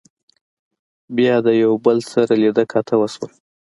بيا 1.15 1.35
د 1.45 1.47
يو 1.63 1.71
بل 1.85 1.97
سره 2.11 2.33
لیدۀ 2.41 2.63
کاتۀ 2.71 2.95
وشول 2.97 3.31